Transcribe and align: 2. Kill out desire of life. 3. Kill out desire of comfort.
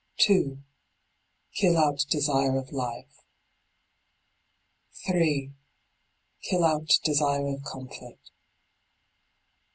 2. 0.17 0.57
Kill 1.53 1.77
out 1.77 2.05
desire 2.09 2.57
of 2.57 2.71
life. 2.71 3.21
3. 5.05 5.53
Kill 6.41 6.63
out 6.63 6.89
desire 7.03 7.45
of 7.45 7.63
comfort. 7.63 8.17